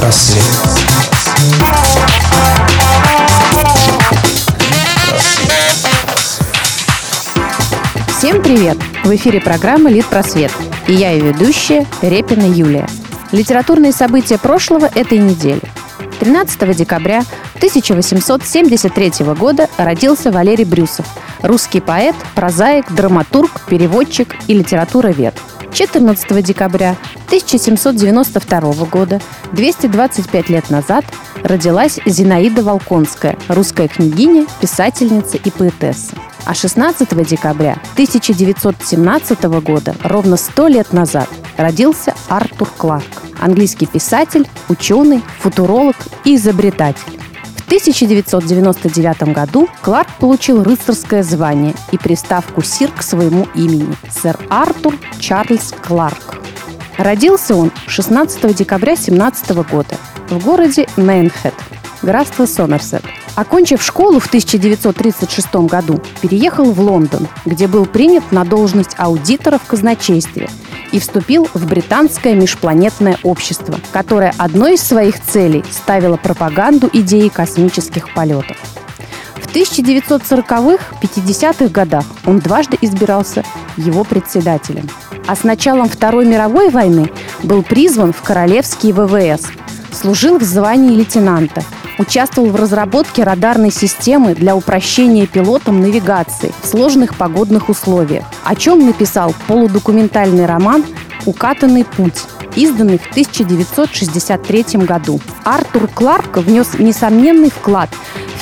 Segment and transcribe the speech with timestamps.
[0.00, 0.42] Литпросвет.
[8.08, 8.78] Всем привет!
[9.04, 10.52] В эфире программа «Литпросвет».
[10.88, 12.88] И я ее ведущая Репина Юлия.
[13.30, 15.60] Литературные события прошлого этой недели.
[16.18, 17.22] 13 декабря
[17.56, 21.04] 1873 года родился Валерий Брюсов,
[21.42, 25.34] русский поэт, прозаик, драматург, переводчик и литературовед.
[25.80, 26.94] 14 декабря
[27.28, 29.18] 1792 года,
[29.52, 31.06] 225 лет назад,
[31.42, 36.12] родилась Зинаида Волконская, русская княгиня, писательница и поэтесса.
[36.44, 45.22] А 16 декабря 1917 года, ровно 100 лет назад, родился Артур Кларк, английский писатель, ученый,
[45.38, 47.19] футуролог и изобретатель.
[47.70, 54.96] В 1999 году Кларк получил рыцарское звание и приставку «Сир» к своему имени– сэр Артур
[55.20, 56.40] Чарльз Кларк.
[56.98, 59.94] Родился он 16 декабря 17 года
[60.30, 61.54] в городе Мейнхед,
[62.02, 63.04] графство Сомерсет.
[63.36, 69.66] Окончив школу в 1936 году, переехал в Лондон, где был принят на должность аудитора в
[69.68, 70.50] казначействе
[70.92, 78.12] и вступил в британское межпланетное общество, которое одной из своих целей ставило пропаганду идеи космических
[78.14, 78.56] полетов.
[79.36, 83.44] В 1940-х, 50-х годах он дважды избирался
[83.76, 84.88] его председателем.
[85.26, 87.10] А с началом Второй мировой войны
[87.42, 89.46] был призван в Королевские ВВС,
[89.92, 91.64] служил в звании лейтенанта–
[91.98, 98.84] участвовал в разработке радарной системы для упрощения пилотам навигации в сложных погодных условиях, о чем
[98.86, 100.84] написал полудокументальный роман
[101.26, 102.22] «Укатанный путь»,
[102.56, 105.20] изданный в 1963 году.
[105.44, 107.90] Артур Кларк внес несомненный вклад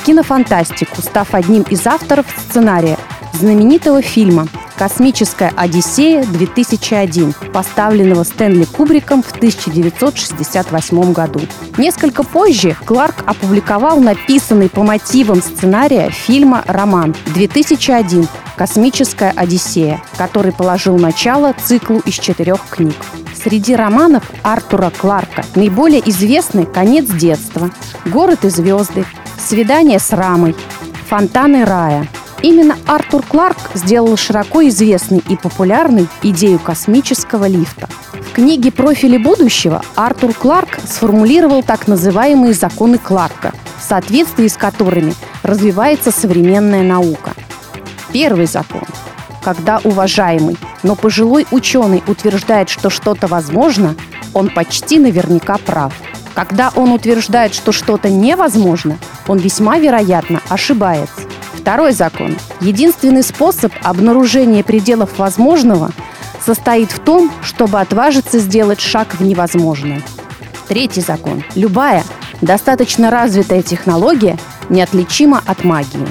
[0.00, 2.98] в кинофантастику, став одним из авторов сценария
[3.32, 11.40] знаменитого фильма «Космическая Одиссея-2001», поставленного Стэнли Кубриком в 1968 году.
[11.76, 18.28] Несколько позже Кларк опубликовал написанный по мотивам сценария фильма роман «2001.
[18.56, 22.94] Космическая Одиссея», который положил начало циклу из четырех книг.
[23.34, 27.70] Среди романов Артура Кларка наиболее известны «Конец детства»,
[28.06, 29.04] «Город и звезды»,
[29.38, 30.54] «Свидание с Рамой»,
[31.08, 32.06] «Фонтаны рая»,
[32.42, 37.88] Именно Артур Кларк сделал широко известной и популярной идею космического лифта.
[38.12, 45.14] В книге «Профили будущего» Артур Кларк сформулировал так называемые законы Кларка, в соответствии с которыми
[45.42, 47.32] развивается современная наука.
[48.12, 48.84] Первый закон.
[49.42, 53.96] Когда уважаемый, но пожилой ученый утверждает, что что-то возможно,
[54.32, 55.92] он почти наверняка прав.
[56.34, 61.22] Когда он утверждает, что что-то невозможно, он весьма вероятно ошибается.
[61.68, 62.34] Второй закон.
[62.62, 65.90] Единственный способ обнаружения пределов возможного
[66.42, 70.00] состоит в том, чтобы отважиться сделать шаг в невозможное.
[70.66, 71.44] Третий закон.
[71.54, 72.04] Любая
[72.40, 74.38] достаточно развитая технология
[74.70, 76.08] неотличима от магии.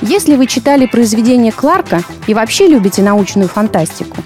[0.00, 4.16] Если вы читали произведения Кларка и вообще любите научную фантастику,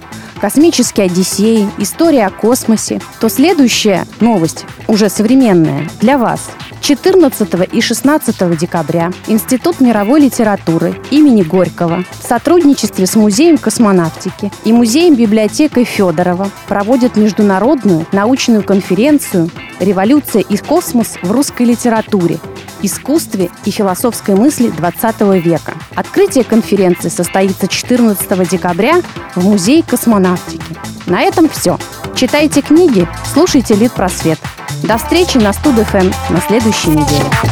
[0.40, 6.48] космические Одиссеи, история о космосе, то следующая новость, уже современная, для вас–
[6.90, 14.72] 14 и 16 декабря Институт мировой литературы имени Горького в сотрудничестве с Музеем космонавтики и
[14.72, 22.40] Музеем-библиотекой Федорова проводят международную научную конференцию «Революция и космос в русской литературе.
[22.82, 25.74] Искусстве и философской мысли XX века».
[25.94, 29.00] Открытие конференции состоится 14 декабря
[29.36, 30.74] в Музее космонавтики.
[31.06, 31.78] На этом все.
[32.16, 34.40] Читайте книги, слушайте Литпросвет.
[34.82, 37.49] До встречи на Студ ФМ на следующей неделе.